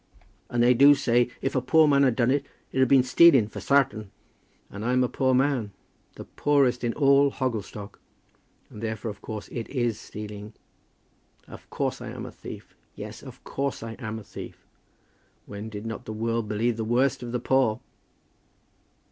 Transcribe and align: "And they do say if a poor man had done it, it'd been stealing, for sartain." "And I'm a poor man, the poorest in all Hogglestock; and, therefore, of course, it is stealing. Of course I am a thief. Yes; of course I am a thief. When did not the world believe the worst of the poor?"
"And 0.49 0.63
they 0.63 0.73
do 0.73 0.95
say 0.95 1.29
if 1.43 1.55
a 1.55 1.61
poor 1.61 1.87
man 1.87 2.01
had 2.01 2.15
done 2.15 2.31
it, 2.31 2.43
it'd 2.71 2.87
been 2.87 3.03
stealing, 3.03 3.47
for 3.47 3.59
sartain." 3.59 4.09
"And 4.71 4.83
I'm 4.83 5.03
a 5.03 5.07
poor 5.07 5.35
man, 5.35 5.73
the 6.15 6.23
poorest 6.25 6.83
in 6.83 6.91
all 6.93 7.29
Hogglestock; 7.29 7.99
and, 8.71 8.81
therefore, 8.81 9.11
of 9.11 9.21
course, 9.21 9.47
it 9.51 9.69
is 9.69 9.99
stealing. 9.99 10.53
Of 11.47 11.69
course 11.69 12.01
I 12.01 12.09
am 12.09 12.25
a 12.25 12.31
thief. 12.31 12.75
Yes; 12.95 13.21
of 13.21 13.43
course 13.43 13.83
I 13.83 13.93
am 13.99 14.17
a 14.17 14.23
thief. 14.23 14.65
When 15.45 15.69
did 15.69 15.85
not 15.85 16.05
the 16.05 16.13
world 16.13 16.47
believe 16.47 16.77
the 16.77 16.83
worst 16.83 17.21
of 17.21 17.31
the 17.31 17.39
poor?" 17.39 17.79